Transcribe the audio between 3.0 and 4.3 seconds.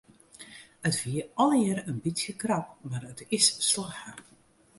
it is slagge.